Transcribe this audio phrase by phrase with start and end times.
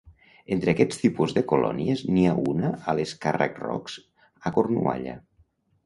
[0.53, 4.03] Entre aquest tipus de colònies n'hi ha una a les Carrack rocks
[4.51, 5.21] a Cornualla.